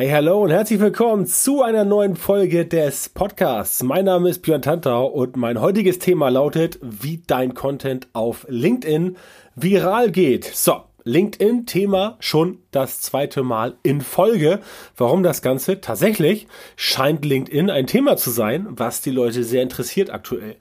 [0.00, 3.82] Hey, hallo und herzlich willkommen zu einer neuen Folge des Podcasts.
[3.82, 9.16] Mein Name ist Björn Tantau und mein heutiges Thema lautet, wie dein Content auf LinkedIn
[9.56, 10.44] viral geht.
[10.44, 14.60] So, LinkedIn Thema schon das zweite Mal in Folge.
[14.96, 15.80] Warum das Ganze?
[15.80, 16.46] Tatsächlich
[16.76, 20.54] scheint LinkedIn ein Thema zu sein, was die Leute sehr interessiert aktuell.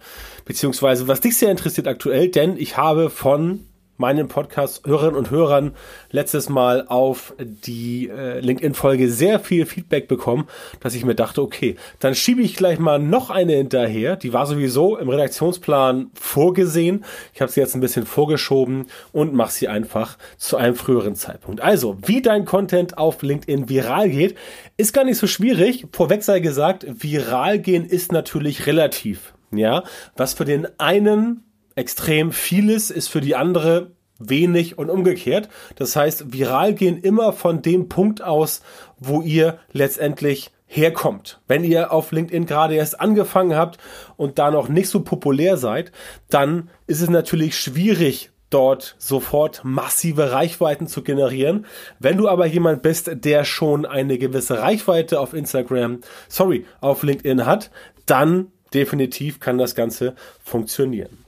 [0.45, 3.67] Beziehungsweise was dich sehr interessiert aktuell, denn ich habe von
[3.97, 5.73] meinen Podcast-Hörerinnen und Hörern
[6.11, 10.47] letztes Mal auf die äh, LinkedIn-Folge sehr viel Feedback bekommen,
[10.79, 14.15] dass ich mir dachte, okay, dann schiebe ich gleich mal noch eine hinterher.
[14.15, 17.03] Die war sowieso im Redaktionsplan vorgesehen.
[17.33, 21.61] Ich habe sie jetzt ein bisschen vorgeschoben und mache sie einfach zu einem früheren Zeitpunkt.
[21.61, 24.37] Also, wie dein Content auf LinkedIn viral geht,
[24.77, 25.87] ist gar nicht so schwierig.
[25.91, 29.33] Vorweg sei gesagt, viral gehen ist natürlich relativ.
[29.51, 29.83] Ja,
[30.17, 31.46] was für den einen
[31.77, 35.47] extrem vieles ist für die andere wenig und umgekehrt.
[35.75, 38.61] Das heißt, viral gehen immer von dem Punkt aus,
[38.97, 41.39] wo ihr letztendlich herkommt.
[41.47, 43.77] Wenn ihr auf LinkedIn gerade erst angefangen habt
[44.17, 45.91] und da noch nicht so populär seid,
[46.29, 51.65] dann ist es natürlich schwierig, dort sofort massive Reichweiten zu generieren.
[51.99, 57.45] Wenn du aber jemand bist, der schon eine gewisse Reichweite auf Instagram, sorry, auf LinkedIn
[57.45, 57.71] hat,
[58.05, 61.26] dann definitiv kann das Ganze funktionieren.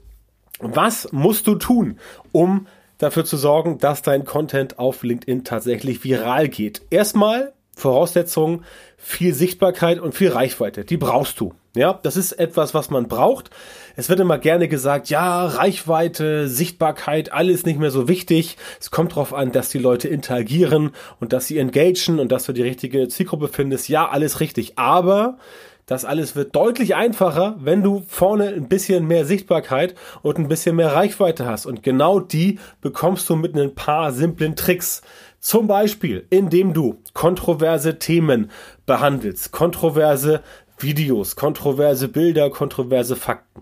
[0.59, 1.99] Was musst du tun,
[2.31, 6.81] um dafür zu sorgen, dass dein Content auf LinkedIn tatsächlich viral geht?
[6.89, 8.63] Erstmal Voraussetzung,
[8.97, 10.83] viel Sichtbarkeit und viel Reichweite.
[10.83, 11.53] Die brauchst du.
[11.75, 13.51] Ja, das ist etwas, was man braucht.
[13.95, 18.57] Es wird immer gerne gesagt, ja, Reichweite, Sichtbarkeit, alles nicht mehr so wichtig.
[18.79, 22.53] Es kommt darauf an, dass die Leute interagieren und dass sie engagen und dass du
[22.53, 23.87] die richtige Zielgruppe findest.
[23.87, 24.77] Ja, alles richtig.
[24.77, 25.37] Aber
[25.89, 30.75] das alles wird deutlich einfacher, wenn du vorne ein bisschen mehr Sichtbarkeit und ein bisschen
[30.75, 31.65] mehr Reichweite hast.
[31.65, 35.01] Und genau die bekommst du mit ein paar simplen Tricks.
[35.39, 38.51] Zum Beispiel, indem du kontroverse Themen
[38.85, 40.43] behandelst, kontroverse
[40.77, 43.61] Videos, kontroverse Bilder, kontroverse Fakten.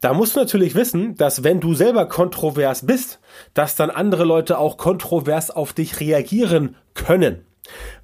[0.00, 3.20] Da musst du natürlich wissen, dass wenn du selber kontrovers bist,
[3.52, 7.44] dass dann andere Leute auch kontrovers auf dich reagieren können.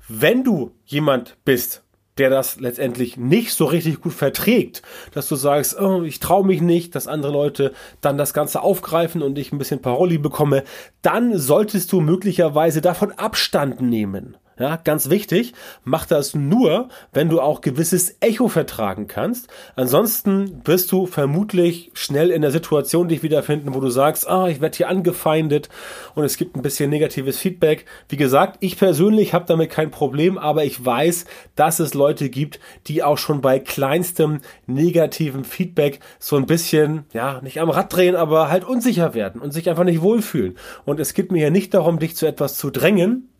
[0.09, 1.83] Wenn du jemand bist,
[2.19, 6.61] der das letztendlich nicht so richtig gut verträgt, dass du sagst, oh, ich traue mich
[6.61, 10.65] nicht, dass andere Leute dann das Ganze aufgreifen und ich ein bisschen Paroli bekomme,
[11.01, 14.37] dann solltest du möglicherweise davon Abstand nehmen.
[14.59, 19.49] Ja, ganz wichtig, mach das nur, wenn du auch gewisses Echo vertragen kannst.
[19.77, 24.61] Ansonsten wirst du vermutlich schnell in der Situation dich wiederfinden, wo du sagst, ah, ich
[24.61, 25.71] werde hier angefeindet
[26.15, 27.87] und es gibt ein bisschen negatives Feedback.
[28.11, 31.25] Wie gesagt, ich persönlich habe damit kein Problem, aber ich weiß,
[31.57, 37.41] dass es Leute gibt, die auch schon bei kleinstem negativen Feedback so ein bisschen, ja,
[37.41, 40.59] nicht am Rad drehen, aber halt unsicher werden und sich einfach nicht wohlfühlen.
[40.85, 43.32] Und es geht mir ja nicht darum, dich zu etwas zu drängen,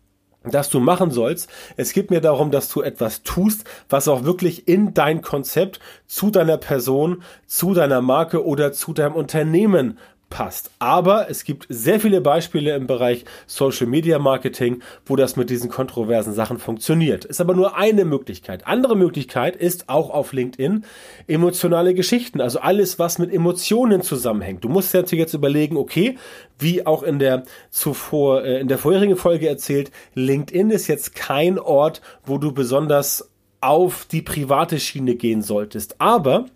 [0.43, 1.49] das du machen sollst.
[1.77, 6.31] Es geht mir darum, dass du etwas tust, was auch wirklich in dein Konzept zu
[6.31, 9.97] deiner Person, zu deiner Marke oder zu deinem Unternehmen
[10.33, 10.71] passt.
[10.79, 15.69] Aber es gibt sehr viele Beispiele im Bereich Social Media Marketing, wo das mit diesen
[15.69, 17.23] kontroversen Sachen funktioniert.
[17.23, 18.65] Ist aber nur eine Möglichkeit.
[18.65, 20.85] Andere Möglichkeit ist auch auf LinkedIn
[21.27, 24.63] emotionale Geschichten, also alles, was mit Emotionen zusammenhängt.
[24.63, 26.17] Du musst dir jetzt überlegen, okay,
[26.57, 31.59] wie auch in der zuvor, äh, in der vorherigen Folge erzählt, LinkedIn ist jetzt kein
[31.59, 33.29] Ort, wo du besonders
[33.61, 36.01] auf die private Schiene gehen solltest.
[36.01, 36.47] Aber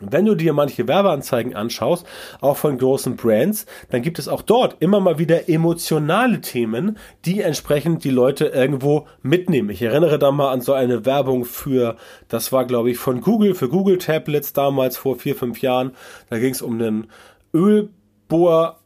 [0.00, 2.06] wenn du dir manche Werbeanzeigen anschaust,
[2.40, 7.40] auch von großen Brands, dann gibt es auch dort immer mal wieder emotionale Themen, die
[7.40, 9.70] entsprechend die Leute irgendwo mitnehmen.
[9.70, 11.96] Ich erinnere da mal an so eine Werbung für,
[12.28, 15.92] das war glaube ich von Google, für Google Tablets damals vor vier, fünf Jahren.
[16.28, 17.08] Da ging es um einen
[17.54, 18.80] Ölbohr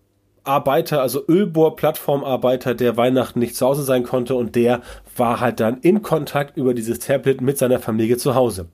[0.44, 4.82] Arbeiter, also Ölbohr-Plattformarbeiter, der Weihnachten nicht zu Hause sein konnte und der
[5.16, 8.68] war halt dann in Kontakt über dieses Tablet mit seiner Familie zu Hause.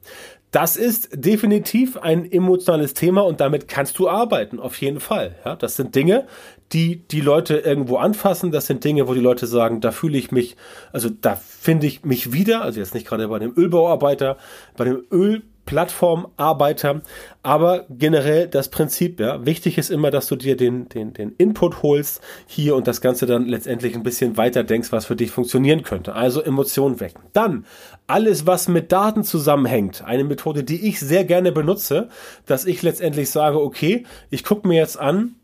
[0.51, 5.37] Das ist definitiv ein emotionales Thema und damit kannst du arbeiten, auf jeden Fall.
[5.45, 6.27] Ja, das sind Dinge,
[6.73, 8.51] die die Leute irgendwo anfassen.
[8.51, 10.57] Das sind Dinge, wo die Leute sagen, da fühle ich mich,
[10.93, 12.63] also da finde ich mich wieder.
[12.63, 14.39] Also jetzt nicht gerade bei dem Ölbauarbeiter,
[14.77, 17.01] bei dem Öl Plattformarbeiter,
[17.45, 21.85] aber generell das Prinzip, ja, wichtig ist immer, dass du dir den, den, den Input
[21.85, 25.85] holst hier und das Ganze dann letztendlich ein bisschen weiter denkst, was für dich funktionieren
[25.85, 26.17] könnte.
[26.17, 27.23] Also Emotionen wecken.
[27.33, 27.67] Dann
[28.09, 30.03] alles, was mit Daten zusammenhängt.
[30.05, 32.09] Eine Methode, die ich sehr gerne benutze,
[32.47, 35.37] dass ich letztendlich sage, okay, ich gucke mir jetzt an,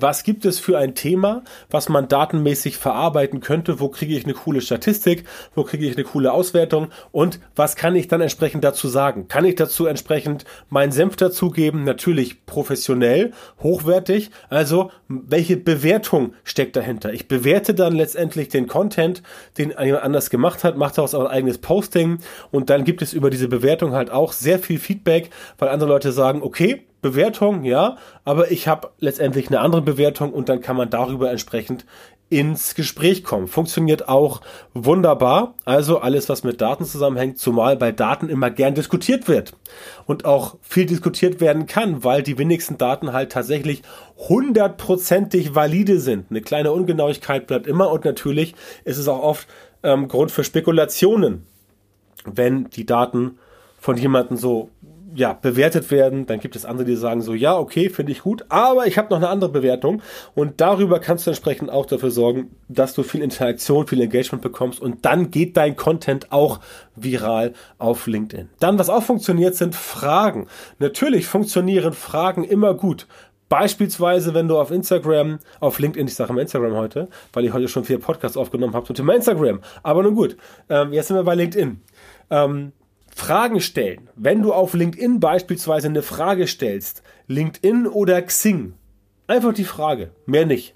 [0.00, 4.34] was gibt es für ein Thema, was man datenmäßig verarbeiten könnte, wo kriege ich eine
[4.34, 5.24] coole Statistik,
[5.54, 9.28] wo kriege ich eine coole Auswertung und was kann ich dann entsprechend dazu sagen?
[9.28, 11.84] Kann ich dazu entsprechend meinen Senf dazugeben?
[11.84, 17.12] Natürlich professionell, hochwertig, also welche Bewertung steckt dahinter?
[17.12, 19.22] Ich bewerte dann letztendlich den Content,
[19.58, 22.18] den jemand anders gemacht hat, macht daraus auch ein eigenes Posting
[22.50, 26.12] und dann gibt es über diese Bewertung halt auch sehr viel Feedback, weil andere Leute
[26.12, 30.88] sagen, okay, Bewertung, ja, aber ich habe letztendlich eine andere Bewertung und dann kann man
[30.88, 31.84] darüber entsprechend
[32.30, 33.46] ins Gespräch kommen.
[33.46, 34.40] Funktioniert auch
[34.72, 35.54] wunderbar.
[35.66, 39.52] Also alles, was mit Daten zusammenhängt, zumal bei Daten immer gern diskutiert wird
[40.06, 43.82] und auch viel diskutiert werden kann, weil die wenigsten Daten halt tatsächlich
[44.16, 46.30] hundertprozentig valide sind.
[46.30, 49.46] Eine kleine Ungenauigkeit bleibt immer und natürlich ist es auch oft
[49.82, 51.46] ähm, Grund für Spekulationen,
[52.24, 53.38] wenn die Daten
[53.78, 54.70] von jemandem so
[55.14, 56.26] ja, bewertet werden.
[56.26, 59.08] Dann gibt es andere, die sagen so, ja, okay, finde ich gut, aber ich habe
[59.10, 60.02] noch eine andere Bewertung
[60.34, 64.80] und darüber kannst du entsprechend auch dafür sorgen, dass du viel Interaktion, viel Engagement bekommst
[64.80, 66.60] und dann geht dein Content auch
[66.96, 68.48] viral auf LinkedIn.
[68.58, 70.46] Dann, was auch funktioniert, sind Fragen.
[70.78, 73.06] Natürlich funktionieren Fragen immer gut.
[73.48, 77.68] Beispielsweise, wenn du auf Instagram, auf LinkedIn, ich sage immer Instagram heute, weil ich heute
[77.68, 79.60] schon vier Podcasts aufgenommen habe zum Thema Instagram.
[79.82, 80.38] Aber nun gut,
[80.70, 81.82] ähm, jetzt sind wir bei LinkedIn.
[82.30, 82.72] Ähm,
[83.14, 84.08] Fragen stellen.
[84.16, 88.74] Wenn du auf LinkedIn beispielsweise eine Frage stellst, LinkedIn oder Xing,
[89.26, 90.74] einfach die Frage, mehr nicht,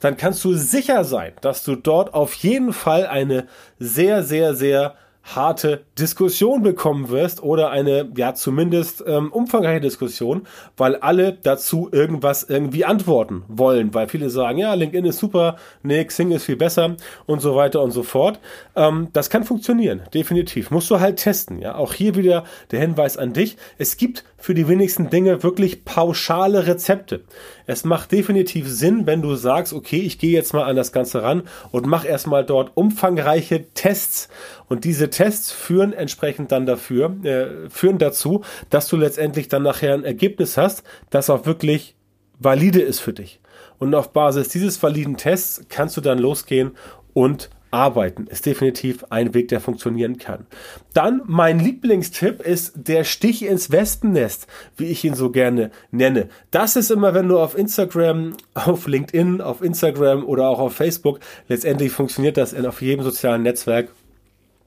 [0.00, 3.46] dann kannst du sicher sein, dass du dort auf jeden Fall eine
[3.78, 4.94] sehr, sehr, sehr
[5.34, 10.46] harte Diskussion bekommen wirst oder eine, ja, zumindest ähm, umfangreiche Diskussion,
[10.76, 16.04] weil alle dazu irgendwas irgendwie antworten wollen, weil viele sagen, ja, LinkedIn ist super, nee,
[16.04, 16.96] Xing ist viel besser
[17.26, 18.38] und so weiter und so fort.
[18.76, 20.70] Ähm, das kann funktionieren, definitiv.
[20.70, 21.74] Musst du halt testen, ja.
[21.74, 23.56] Auch hier wieder der Hinweis an dich.
[23.76, 27.24] Es gibt für die wenigsten Dinge wirklich pauschale Rezepte.
[27.66, 31.22] Es macht definitiv Sinn, wenn du sagst, okay, ich gehe jetzt mal an das Ganze
[31.22, 31.42] ran
[31.72, 34.28] und mach erstmal dort umfangreiche Tests
[34.68, 39.94] und diese Tests führen entsprechend dann dafür, äh, führen dazu, dass du letztendlich dann nachher
[39.94, 41.96] ein Ergebnis hast, das auch wirklich
[42.38, 43.40] valide ist für dich.
[43.80, 46.76] Und auf Basis dieses validen Tests kannst du dann losgehen
[47.14, 48.28] und arbeiten.
[48.28, 50.46] Ist definitiv ein Weg, der funktionieren kann.
[50.94, 56.28] Dann mein Lieblingstipp ist der Stich ins Wespennest, wie ich ihn so gerne nenne.
[56.52, 61.18] Das ist immer, wenn du auf Instagram, auf LinkedIn, auf Instagram oder auch auf Facebook,
[61.48, 63.88] letztendlich funktioniert das in, auf jedem sozialen Netzwerk.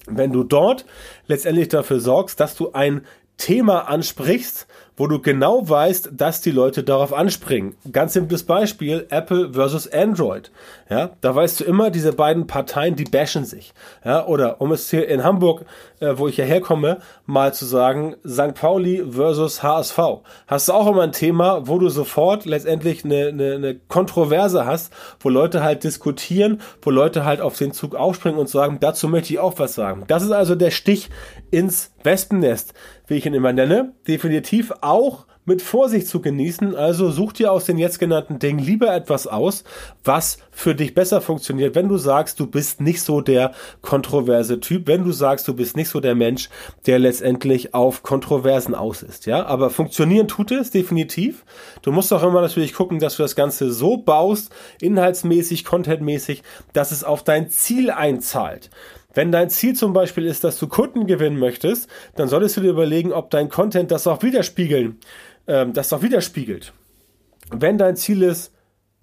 [0.07, 0.85] Wenn du dort
[1.27, 3.05] letztendlich dafür sorgst, dass du ein
[3.37, 4.67] Thema ansprichst,
[5.01, 7.75] wo du genau weißt, dass die Leute darauf anspringen.
[7.91, 10.51] Ganz simples Beispiel, Apple versus Android.
[10.91, 13.73] Ja, da weißt du immer, diese beiden Parteien, die bashen sich.
[14.05, 15.65] Ja, oder um es hier in Hamburg,
[16.01, 18.53] äh, wo ich ja herkomme, mal zu sagen, St.
[18.53, 19.97] Pauli versus HSV.
[20.45, 24.93] Hast du auch immer ein Thema, wo du sofort letztendlich eine, eine, eine Kontroverse hast,
[25.19, 29.33] wo Leute halt diskutieren, wo Leute halt auf den Zug aufspringen und sagen, dazu möchte
[29.33, 30.03] ich auch was sagen.
[30.07, 31.09] Das ist also der Stich
[31.49, 32.73] ins Wespennest,
[33.07, 33.93] wie ich ihn immer nenne.
[34.07, 36.75] Definitiv auch mit Vorsicht zu genießen.
[36.75, 39.63] Also such dir aus den jetzt genannten Dingen lieber etwas aus,
[40.03, 41.75] was für dich besser funktioniert.
[41.75, 45.75] Wenn du sagst, du bist nicht so der kontroverse Typ, wenn du sagst, du bist
[45.75, 46.49] nicht so der Mensch,
[46.85, 49.45] der letztendlich auf Kontroversen aus ist, ja.
[49.45, 51.43] Aber funktionieren tut es definitiv.
[51.81, 56.43] Du musst auch immer natürlich gucken, dass du das Ganze so baust, inhaltsmäßig, contentmäßig,
[56.73, 58.69] dass es auf dein Ziel einzahlt.
[59.13, 62.69] Wenn dein Ziel zum Beispiel ist, dass du Kunden gewinnen möchtest, dann solltest du dir
[62.69, 64.99] überlegen, ob dein Content das auch widerspiegeln,
[65.47, 66.73] ähm, das auch widerspiegelt.
[67.51, 68.53] Wenn dein Ziel ist,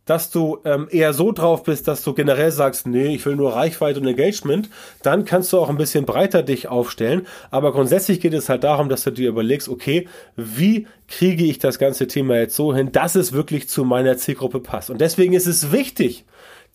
[0.08, 3.54] dass du ähm, eher so drauf bist, dass du generell sagst, nee, ich will nur
[3.54, 4.70] Reichweite und Engagement,
[5.02, 7.26] dann kannst du auch ein bisschen breiter dich aufstellen.
[7.50, 11.78] Aber grundsätzlich geht es halt darum, dass du dir überlegst, okay, wie kriege ich das
[11.78, 14.88] ganze Thema jetzt so hin, dass es wirklich zu meiner Zielgruppe passt.
[14.88, 16.24] Und deswegen ist es wichtig,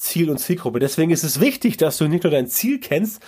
[0.04, 0.80] Ziel und Zielgruppe.
[0.80, 3.24] Deswegen ist es wichtig, dass du nicht nur dein Ziel kennst,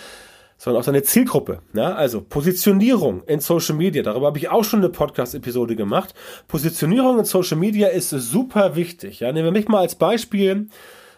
[0.57, 1.59] sondern auch deine Zielgruppe.
[1.73, 4.03] Ja, also Positionierung in Social Media.
[4.03, 6.13] Darüber habe ich auch schon eine Podcast-Episode gemacht.
[6.47, 9.21] Positionierung in Social Media ist super wichtig.
[9.21, 10.67] Ja, nehmen wir mich mal als Beispiel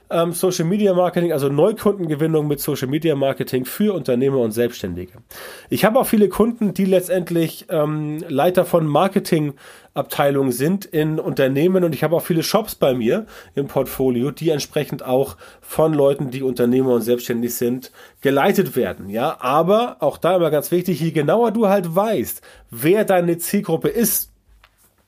[0.09, 5.13] ähm, Social Media Marketing, also Neukundengewinnung mit Social Media Marketing für Unternehmer und Selbstständige.
[5.69, 8.87] Ich habe auch viele Kunden, die letztendlich ähm, Leiter von
[9.97, 13.25] Marketingabteilungen sind in Unternehmen und ich habe auch viele Shops bei mir
[13.55, 19.09] im Portfolio, die entsprechend auch von Leuten, die Unternehmer und selbstständig sind, geleitet werden.
[19.09, 23.89] Ja, aber auch da immer ganz wichtig, je genauer du halt weißt, wer deine Zielgruppe
[23.89, 24.29] ist,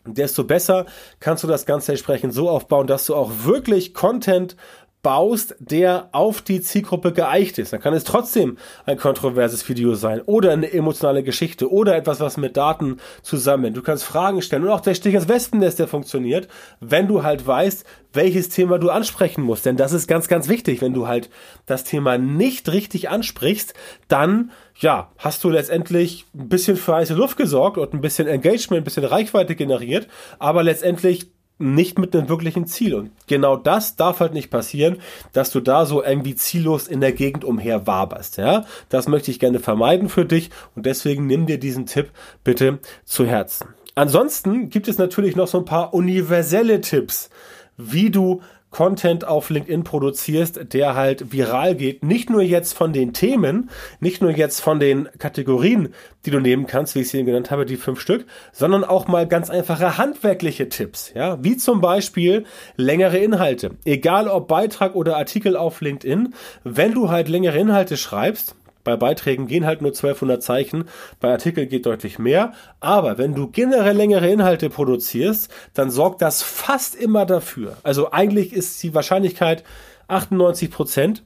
[0.05, 0.85] desto besser
[1.19, 4.55] kannst du das Ganze entsprechend so aufbauen, dass du auch wirklich Content
[5.01, 7.71] baust, der auf die Zielgruppe geeicht ist.
[7.71, 12.35] Dann kann es trotzdem ein kontroverses Video sein oder eine emotionale Geschichte oder etwas, was
[12.35, 13.73] mit Daten zusammen.
[13.73, 16.49] Du kannst Fragen stellen und auch der Stich ins Wespennest, der funktioniert,
[16.81, 19.65] wenn du halt weißt, welches Thema du ansprechen musst.
[19.65, 20.81] Denn das ist ganz, ganz wichtig.
[20.81, 21.29] Wenn du halt
[21.65, 23.73] das Thema nicht richtig ansprichst,
[24.09, 28.81] dann ja, hast du letztendlich ein bisschen für heiße Luft gesorgt und ein bisschen Engagement,
[28.81, 30.07] ein bisschen Reichweite generiert,
[30.39, 32.95] aber letztendlich nicht mit einem wirklichen Ziel.
[32.95, 34.97] Und genau das darf halt nicht passieren,
[35.33, 38.37] dass du da so irgendwie ziellos in der Gegend umher waberst.
[38.37, 42.11] Ja, das möchte ich gerne vermeiden für dich und deswegen nimm dir diesen Tipp
[42.43, 43.67] bitte zu Herzen.
[43.95, 47.29] Ansonsten gibt es natürlich noch so ein paar universelle Tipps,
[47.75, 52.03] wie du Content auf LinkedIn produzierst, der halt viral geht.
[52.03, 55.93] Nicht nur jetzt von den Themen, nicht nur jetzt von den Kategorien,
[56.25, 59.07] die du nehmen kannst, wie ich sie eben genannt habe, die fünf Stück, sondern auch
[59.07, 62.45] mal ganz einfache handwerkliche Tipps, ja, wie zum Beispiel
[62.75, 63.71] längere Inhalte.
[63.85, 66.33] Egal ob Beitrag oder Artikel auf LinkedIn,
[66.63, 70.85] wenn du halt längere Inhalte schreibst, bei Beiträgen gehen halt nur 1200 Zeichen,
[71.19, 72.53] bei Artikeln geht deutlich mehr.
[72.79, 77.77] Aber wenn du generell längere Inhalte produzierst, dann sorgt das fast immer dafür.
[77.83, 79.63] Also eigentlich ist die Wahrscheinlichkeit
[80.07, 81.23] 98 Prozent,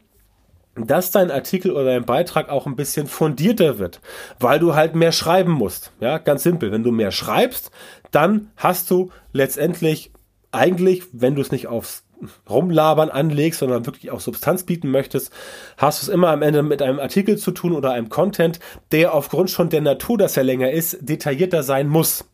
[0.76, 4.02] dass dein Artikel oder dein Beitrag auch ein bisschen fundierter wird,
[4.40, 5.92] weil du halt mehr schreiben musst.
[6.00, 6.72] Ja, ganz simpel.
[6.72, 7.72] Wenn du mehr schreibst,
[8.12, 10.12] dann hast du letztendlich
[10.52, 12.03] eigentlich, wenn du es nicht aufs
[12.50, 15.32] Rumlabern anlegst, sondern wirklich auch Substanz bieten möchtest,
[15.78, 18.60] hast du es immer am Ende mit einem Artikel zu tun oder einem Content,
[18.92, 22.26] der aufgrund schon der Natur, dass er länger ist, detaillierter sein muss.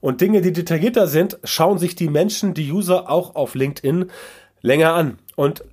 [0.00, 4.10] Und Dinge, die detaillierter sind, schauen sich die Menschen, die User auch auf LinkedIn
[4.60, 5.18] länger an.
[5.36, 5.64] Und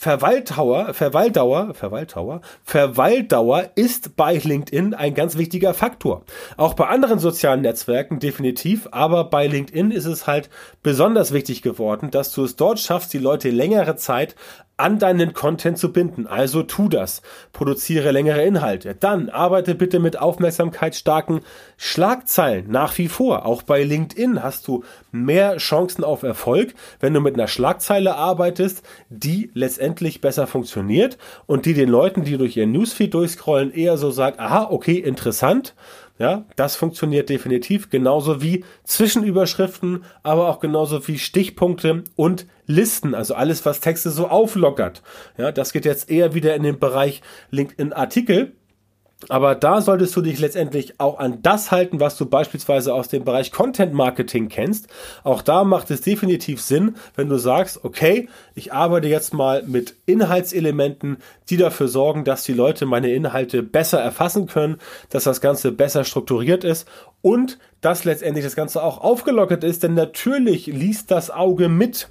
[0.00, 6.24] Verweildauer, Verweildauer, Verweildauer, Verweildauer ist bei LinkedIn ein ganz wichtiger Faktor.
[6.56, 10.48] Auch bei anderen sozialen Netzwerken definitiv, aber bei LinkedIn ist es halt
[10.82, 14.36] besonders wichtig geworden, dass du es dort schaffst, die Leute längere Zeit
[14.80, 16.26] an deinen Content zu binden.
[16.26, 17.22] Also tu das.
[17.52, 18.94] Produziere längere Inhalte.
[18.94, 21.40] Dann arbeite bitte mit aufmerksamkeitsstarken
[21.76, 22.70] Schlagzeilen.
[22.70, 23.44] Nach wie vor.
[23.44, 24.82] Auch bei LinkedIn hast du
[25.12, 31.66] mehr Chancen auf Erfolg, wenn du mit einer Schlagzeile arbeitest, die letztendlich besser funktioniert und
[31.66, 35.74] die den Leuten, die durch ihren Newsfeed durchscrollen, eher so sagt, aha, okay, interessant
[36.20, 43.34] ja, das funktioniert definitiv genauso wie Zwischenüberschriften, aber auch genauso wie Stichpunkte und Listen, also
[43.34, 45.02] alles, was Texte so auflockert.
[45.38, 48.52] Ja, das geht jetzt eher wieder in den Bereich LinkedIn Artikel.
[49.28, 53.24] Aber da solltest du dich letztendlich auch an das halten, was du beispielsweise aus dem
[53.24, 54.88] Bereich Content Marketing kennst.
[55.24, 59.94] Auch da macht es definitiv Sinn, wenn du sagst, okay, ich arbeite jetzt mal mit
[60.06, 61.18] Inhaltselementen,
[61.50, 64.78] die dafür sorgen, dass die Leute meine Inhalte besser erfassen können,
[65.10, 66.88] dass das Ganze besser strukturiert ist
[67.20, 72.08] und dass letztendlich das Ganze auch aufgelockert ist, denn natürlich liest das Auge mit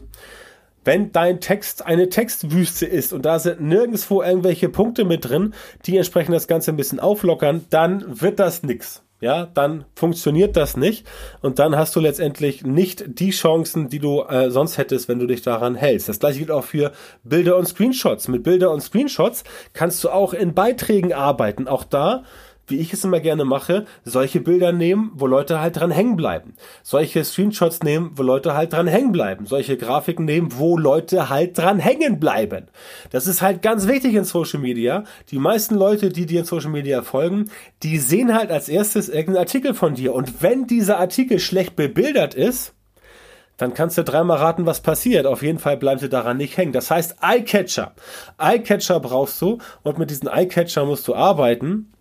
[0.85, 5.53] wenn dein Text eine Textwüste ist und da sind nirgendwo irgendwelche Punkte mit drin,
[5.85, 9.03] die entsprechend das Ganze ein bisschen auflockern, dann wird das nix.
[9.21, 11.05] Ja, dann funktioniert das nicht
[11.41, 15.27] und dann hast du letztendlich nicht die Chancen, die du äh, sonst hättest, wenn du
[15.27, 16.07] dich daran hältst.
[16.07, 16.93] Das gleiche gilt auch für
[17.23, 18.29] Bilder und Screenshots.
[18.29, 19.43] Mit Bilder und Screenshots
[19.73, 21.67] kannst du auch in Beiträgen arbeiten.
[21.67, 22.23] Auch da
[22.69, 26.53] wie ich es immer gerne mache, solche Bilder nehmen, wo Leute halt dran hängen bleiben.
[26.83, 29.45] Solche Screenshots nehmen, wo Leute halt dran hängen bleiben.
[29.45, 32.67] Solche Grafiken nehmen, wo Leute halt dran hängen bleiben.
[33.11, 35.03] Das ist halt ganz wichtig in Social Media.
[35.31, 37.49] Die meisten Leute, die dir in Social Media folgen,
[37.83, 40.13] die sehen halt als erstes irgendeinen Artikel von dir.
[40.13, 42.73] Und wenn dieser Artikel schlecht bebildert ist,
[43.59, 45.25] dann kannst du dreimal raten, was passiert.
[45.25, 46.71] Auf jeden Fall bleiben sie daran nicht hängen.
[46.71, 47.93] Das heißt Eyecatcher.
[48.37, 51.91] Eyecatcher brauchst du und mit diesen Eyecatcher musst du arbeiten.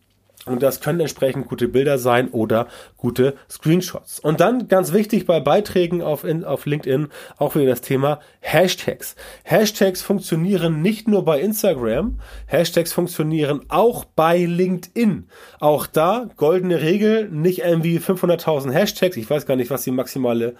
[0.49, 4.21] Und das können entsprechend gute Bilder sein oder gute Screenshots.
[4.21, 9.17] Und dann ganz wichtig bei Beiträgen auf, in, auf LinkedIn auch wieder das Thema Hashtags.
[9.45, 15.28] Hashtags funktionieren nicht nur bei Instagram, Hashtags funktionieren auch bei LinkedIn.
[15.61, 19.17] Auch da goldene Regel, nicht irgendwie 500.000 Hashtags.
[19.17, 20.55] Ich weiß gar nicht, was die maximale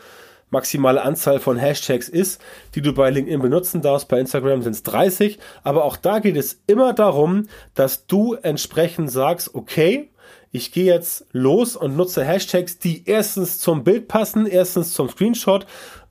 [0.50, 2.40] maximale Anzahl von Hashtags ist,
[2.75, 4.09] die du bei LinkedIn benutzen darfst.
[4.09, 5.38] Bei Instagram sind es 30.
[5.62, 10.11] Aber auch da geht es immer darum, dass du entsprechend sagst, okay,
[10.50, 15.67] ich gehe jetzt los und nutze Hashtags, die erstens zum Bild passen, erstens zum Screenshot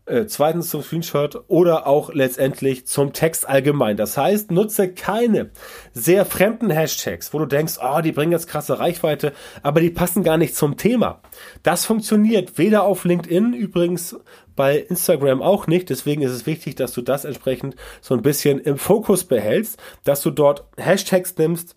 [0.07, 3.97] äh, zweitens zum Screenshot oder auch letztendlich zum Text allgemein.
[3.97, 5.51] Das heißt, nutze keine
[5.93, 9.33] sehr fremden Hashtags, wo du denkst, oh, die bringen jetzt krasse Reichweite,
[9.63, 11.21] aber die passen gar nicht zum Thema.
[11.63, 14.15] Das funktioniert weder auf LinkedIn, übrigens
[14.55, 15.89] bei Instagram auch nicht.
[15.89, 20.21] Deswegen ist es wichtig, dass du das entsprechend so ein bisschen im Fokus behältst, dass
[20.21, 21.75] du dort Hashtags nimmst,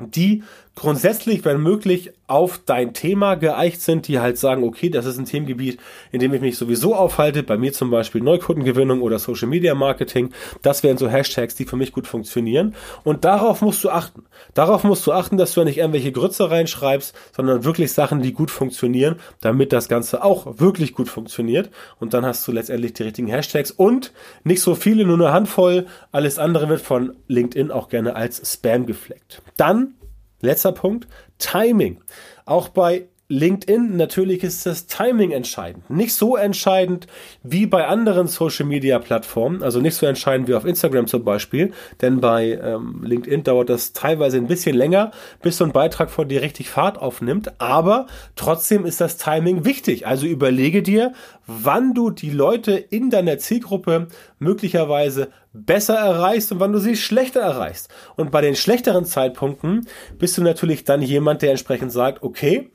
[0.00, 0.44] die
[0.78, 5.24] grundsätzlich, wenn möglich, auf dein Thema geeicht sind, die halt sagen, okay, das ist ein
[5.24, 5.80] Themengebiet,
[6.12, 10.30] in dem ich mich sowieso aufhalte, bei mir zum Beispiel Neukundengewinnung oder Social Media Marketing,
[10.62, 14.24] das wären so Hashtags, die für mich gut funktionieren und darauf musst du achten.
[14.54, 18.50] Darauf musst du achten, dass du nicht irgendwelche Grütze reinschreibst, sondern wirklich Sachen, die gut
[18.50, 23.28] funktionieren, damit das Ganze auch wirklich gut funktioniert und dann hast du letztendlich die richtigen
[23.28, 24.12] Hashtags und
[24.44, 28.86] nicht so viele, nur eine Handvoll, alles andere wird von LinkedIn auch gerne als Spam
[28.86, 29.42] gefleckt.
[29.56, 29.94] Dann
[30.40, 32.00] Letzter Punkt, Timing.
[32.44, 35.90] Auch bei LinkedIn natürlich ist das Timing entscheidend.
[35.90, 37.06] Nicht so entscheidend
[37.42, 41.72] wie bei anderen Social Media Plattformen, also nicht so entscheidend wie auf Instagram zum Beispiel,
[42.00, 45.10] denn bei ähm, LinkedIn dauert das teilweise ein bisschen länger,
[45.42, 50.06] bis so ein Beitrag von dir richtig Fahrt aufnimmt, aber trotzdem ist das Timing wichtig.
[50.06, 51.12] Also überlege dir,
[51.48, 57.40] wann du die Leute in deiner Zielgruppe möglicherweise besser erreichst und wann du sie schlechter
[57.40, 57.88] erreichst.
[58.16, 59.88] Und bei den schlechteren Zeitpunkten
[60.18, 62.70] bist du natürlich dann jemand, der entsprechend sagt, okay,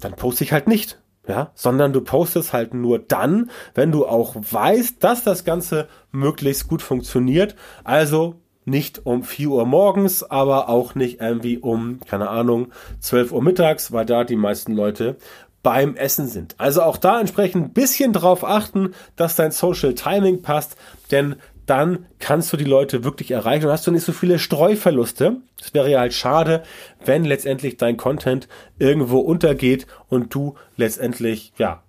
[0.00, 1.00] dann poste ich halt nicht.
[1.28, 6.66] Ja, sondern du postest halt nur dann, wenn du auch weißt, dass das Ganze möglichst
[6.66, 7.54] gut funktioniert.
[7.84, 13.42] Also nicht um 4 Uhr morgens, aber auch nicht irgendwie um, keine Ahnung, 12 Uhr
[13.42, 15.16] mittags, weil da die meisten Leute
[15.62, 16.54] beim Essen sind.
[16.58, 20.76] Also auch da entsprechend ein bisschen drauf achten, dass dein Social Timing passt,
[21.10, 21.36] denn
[21.66, 25.36] dann kannst du die Leute wirklich erreichen und hast du nicht so viele Streuverluste.
[25.62, 26.64] Es wäre ja halt schade,
[27.04, 28.48] wenn letztendlich dein Content
[28.78, 31.82] irgendwo untergeht und du letztendlich, ja,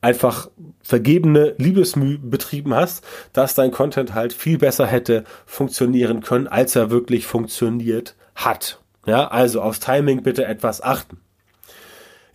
[0.00, 0.48] einfach
[0.82, 6.90] vergebene Liebesmüh betrieben hast, dass dein Content halt viel besser hätte funktionieren können, als er
[6.90, 8.80] wirklich funktioniert hat.
[9.04, 11.18] Ja, also aufs Timing bitte etwas achten.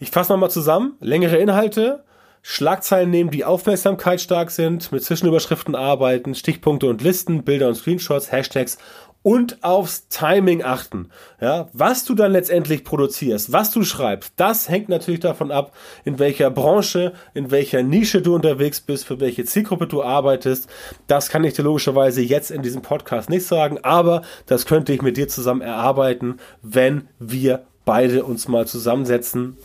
[0.02, 0.96] Ich fasse nochmal zusammen.
[1.00, 2.04] Längere Inhalte,
[2.42, 8.80] Schlagzeilen nehmen, die aufmerksamkeitsstark sind, mit Zwischenüberschriften arbeiten, Stichpunkte und Listen, Bilder und Screenshots, Hashtags
[9.22, 11.12] und aufs Timing achten.
[11.40, 15.72] Ja, was du dann letztendlich produzierst, was du schreibst, das hängt natürlich davon ab,
[16.04, 20.68] in welcher Branche, in welcher Nische du unterwegs bist, für welche Zielgruppe du arbeitest.
[21.06, 25.04] Das kann ich dir logischerweise jetzt in diesem Podcast nicht sagen, aber das könnte ich
[25.04, 29.58] mit dir zusammen erarbeiten, wenn wir beide uns mal zusammensetzen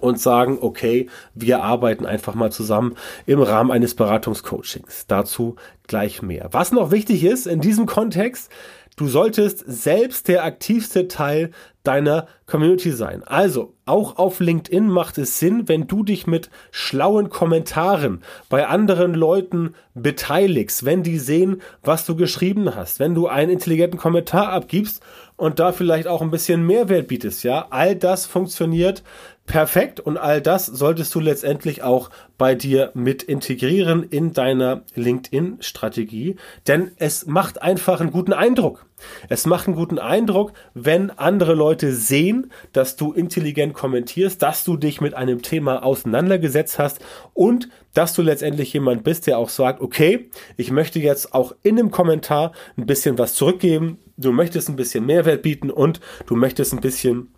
[0.00, 5.06] und sagen, okay, wir arbeiten einfach mal zusammen im Rahmen eines Beratungscoachings.
[5.06, 5.56] Dazu
[5.86, 6.48] gleich mehr.
[6.52, 8.50] Was noch wichtig ist in diesem Kontext,
[8.96, 11.50] du solltest selbst der aktivste Teil
[11.82, 13.22] deiner Community sein.
[13.24, 19.14] Also, auch auf LinkedIn macht es Sinn, wenn du dich mit schlauen Kommentaren bei anderen
[19.14, 25.02] Leuten beteiligst, wenn die sehen, was du geschrieben hast, wenn du einen intelligenten Kommentar abgibst
[25.36, 27.66] und da vielleicht auch ein bisschen Mehrwert bietest, ja.
[27.70, 29.02] All das funktioniert
[29.50, 29.98] perfekt.
[29.98, 36.36] Und all das solltest du letztendlich auch bei dir mit integrieren in deiner LinkedIn-Strategie,
[36.68, 38.86] denn es macht einfach einen guten Eindruck.
[39.28, 44.76] Es macht einen guten Eindruck, wenn andere Leute sehen, dass du intelligent kommentierst, dass du
[44.76, 47.00] dich mit einem Thema auseinandergesetzt hast
[47.34, 51.78] und dass du letztendlich jemand bist, der auch sagt, okay, ich möchte jetzt auch in
[51.78, 56.72] einem Kommentar ein bisschen was zurückgeben, du möchtest ein bisschen Mehrwert bieten und du möchtest
[56.72, 57.30] ein bisschen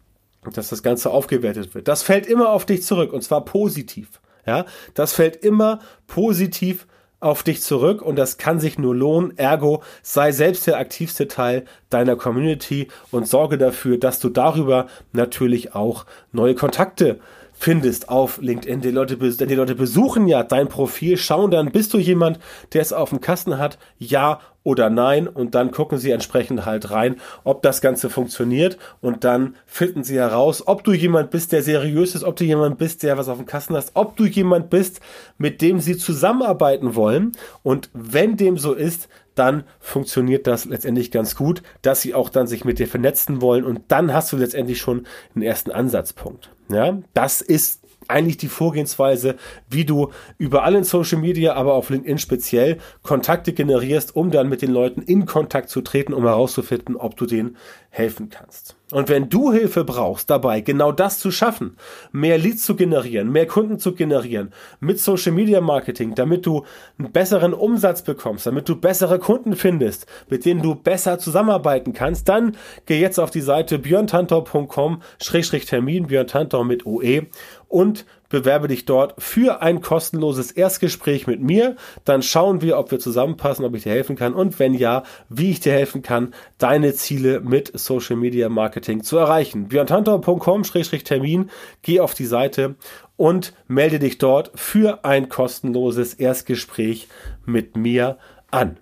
[0.51, 1.89] dass das Ganze aufgewertet wird.
[1.89, 4.21] Das fällt immer auf dich zurück und zwar positiv.
[4.47, 5.79] Ja, das fällt immer
[6.09, 6.87] positiv
[7.21, 9.39] auf dich zurück und das kann sich nur lohnen.
[9.39, 15.77] Ergo, sei selbst der aktivste Teil deiner Community und sorge dafür, dass du darüber natürlich
[15.77, 17.21] auch neue Kontakte
[17.63, 18.81] findest auf LinkedIn.
[18.81, 22.41] Die Leute, denn die Leute besuchen ja dein Profil, schauen dann, bist du jemand,
[22.73, 25.29] der es auf dem Kasten hat, ja oder nein?
[25.29, 28.79] Und dann gucken sie entsprechend halt rein, ob das Ganze funktioniert.
[29.01, 32.79] Und dann finden sie heraus, ob du jemand bist, der seriös ist, ob du jemand
[32.79, 35.01] bist, der was auf dem Kasten hast, ob du jemand bist,
[35.39, 37.31] mit dem sie zusammenarbeiten wollen.
[37.63, 42.47] Und wenn dem so ist, dann funktioniert das letztendlich ganz gut, dass sie auch dann
[42.47, 46.51] sich mit dir vernetzen wollen und dann hast du letztendlich schon einen ersten Ansatzpunkt.
[46.69, 49.37] Ja, das ist eigentlich die Vorgehensweise,
[49.69, 54.63] wie du über allen Social Media, aber auf LinkedIn speziell Kontakte generierst, um dann mit
[54.63, 57.57] den Leuten in Kontakt zu treten, um herauszufinden, ob du denen
[57.91, 58.77] helfen kannst.
[58.93, 61.79] Und wenn du Hilfe brauchst dabei, genau das zu schaffen,
[62.13, 66.67] mehr Leads zu generieren, mehr Kunden zu generieren, mit Social Media Marketing, damit du
[66.99, 72.29] einen besseren Umsatz bekommst, damit du bessere Kunden findest, mit denen du besser zusammenarbeiten kannst,
[72.29, 77.29] dann geh jetzt auf die Seite björntantor.com-termin, Björn Tantor mit OE
[77.69, 81.77] und bewerbe dich dort für ein kostenloses Erstgespräch mit mir.
[82.05, 85.51] Dann schauen wir, ob wir zusammenpassen, ob ich dir helfen kann und wenn ja, wie
[85.51, 89.69] ich dir helfen kann, deine Ziele mit Social Media Marketing zu erreichen.
[89.69, 91.51] björntantor.com-termin,
[91.83, 92.75] geh auf die Seite
[93.17, 97.09] und melde dich dort für ein kostenloses Erstgespräch
[97.45, 98.17] mit mir
[98.51, 98.79] an.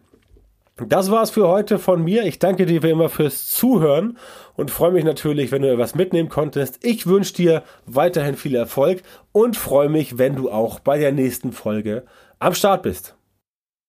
[0.87, 2.25] Das war's für heute von mir.
[2.25, 4.16] Ich danke dir wie immer fürs Zuhören
[4.57, 6.79] und freue mich natürlich, wenn du etwas mitnehmen konntest.
[6.83, 11.53] Ich wünsche dir weiterhin viel Erfolg und freue mich, wenn du auch bei der nächsten
[11.53, 12.05] Folge
[12.38, 13.14] am Start bist.